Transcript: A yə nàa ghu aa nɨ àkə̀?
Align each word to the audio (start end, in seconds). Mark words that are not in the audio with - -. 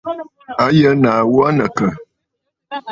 A 0.63 0.65
yə 0.79 0.89
nàa 1.03 1.21
ghu 1.29 1.39
aa 1.47 1.51
nɨ 1.57 1.63
àkə̀? 1.67 1.89